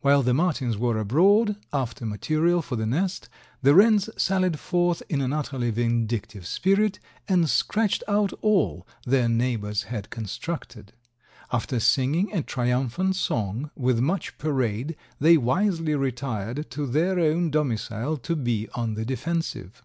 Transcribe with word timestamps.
While 0.00 0.24
the 0.24 0.34
martins 0.34 0.76
were 0.76 0.98
abroad 0.98 1.54
after 1.72 2.04
material 2.04 2.60
for 2.60 2.74
the 2.74 2.86
nest 2.88 3.28
the 3.62 3.72
wrens 3.72 4.10
sallied 4.20 4.58
forth 4.58 5.00
in 5.08 5.20
an 5.20 5.32
utterly 5.32 5.70
vindictive 5.70 6.44
spirit 6.44 6.98
and 7.28 7.48
scratched 7.48 8.02
out 8.08 8.32
all 8.42 8.84
their 9.06 9.28
neighbors 9.28 9.84
had 9.84 10.10
constructed. 10.10 10.92
After 11.52 11.78
singing 11.78 12.32
a 12.34 12.42
triumphant 12.42 13.14
song 13.14 13.70
with 13.76 14.00
much 14.00 14.36
parade 14.38 14.96
they 15.20 15.36
wisely 15.36 15.94
retired 15.94 16.68
to 16.72 16.84
their 16.84 17.20
own 17.20 17.52
domicile 17.52 18.16
to 18.16 18.34
be 18.34 18.68
on 18.74 18.94
the 18.94 19.04
defensive. 19.04 19.82